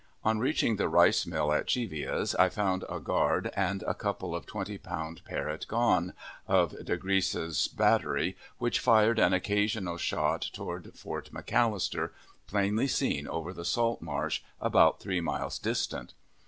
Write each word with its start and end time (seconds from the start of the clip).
On 0.23 0.39
reaching 0.39 0.77
the 0.77 0.89
rice 0.89 1.27
mill 1.27 1.53
at 1.53 1.67
Cheevea's, 1.67 2.33
I 2.33 2.49
found 2.49 2.83
a 2.89 2.99
guard 2.99 3.51
and 3.55 3.83
a 3.83 3.93
couple 3.93 4.33
of 4.35 4.47
twenty 4.47 4.79
pound 4.79 5.21
Parrott 5.25 5.67
gone, 5.67 6.13
of 6.47 6.75
De 6.83 6.97
Gres's 6.97 7.67
battery, 7.67 8.35
which 8.57 8.79
fired 8.79 9.19
an 9.19 9.31
occasional 9.31 9.97
shot 9.99 10.41
toward 10.41 10.95
Fort 10.97 11.29
McAllister, 11.31 12.09
plainly 12.47 12.87
seen 12.87 13.27
over 13.27 13.53
the 13.53 13.63
salt 13.63 14.01
marsh, 14.01 14.41
about 14.59 14.99
three 14.99 15.21
miles 15.21 15.59
distant. 15.59 16.15